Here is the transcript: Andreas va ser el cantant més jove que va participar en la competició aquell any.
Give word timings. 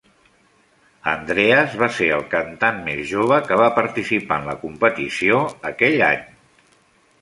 Andreas 1.11 1.75
va 1.83 1.89
ser 1.99 2.09
el 2.17 2.25
cantant 2.33 2.81
més 2.89 3.05
jove 3.13 3.39
que 3.51 3.61
va 3.65 3.71
participar 3.79 4.43
en 4.43 4.53
la 4.53 4.59
competició 4.67 5.41
aquell 5.75 6.05
any. 6.13 6.31